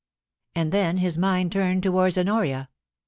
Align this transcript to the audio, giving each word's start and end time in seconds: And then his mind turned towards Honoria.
And 0.55 0.71
then 0.71 0.97
his 0.97 1.15
mind 1.15 1.51
turned 1.51 1.83
towards 1.83 2.17
Honoria. 2.17 2.69